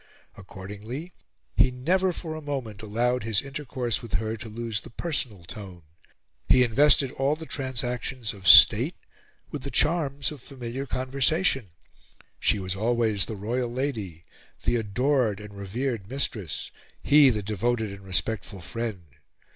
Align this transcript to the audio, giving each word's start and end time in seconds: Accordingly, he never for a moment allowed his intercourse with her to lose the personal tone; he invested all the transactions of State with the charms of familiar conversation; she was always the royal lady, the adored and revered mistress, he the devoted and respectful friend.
Accordingly, 0.35 1.13
he 1.55 1.69
never 1.69 2.11
for 2.11 2.33
a 2.33 2.41
moment 2.41 2.81
allowed 2.81 3.21
his 3.21 3.39
intercourse 3.43 4.01
with 4.01 4.13
her 4.13 4.35
to 4.35 4.49
lose 4.49 4.81
the 4.81 4.89
personal 4.89 5.43
tone; 5.45 5.83
he 6.49 6.63
invested 6.63 7.11
all 7.11 7.35
the 7.35 7.45
transactions 7.45 8.33
of 8.33 8.47
State 8.47 8.95
with 9.51 9.61
the 9.61 9.69
charms 9.69 10.31
of 10.31 10.41
familiar 10.41 10.87
conversation; 10.87 11.69
she 12.39 12.57
was 12.57 12.75
always 12.75 13.27
the 13.27 13.35
royal 13.35 13.71
lady, 13.71 14.25
the 14.63 14.75
adored 14.75 15.39
and 15.39 15.53
revered 15.55 16.09
mistress, 16.09 16.71
he 17.03 17.29
the 17.29 17.43
devoted 17.43 17.91
and 17.91 18.03
respectful 18.03 18.59
friend. 18.59 19.03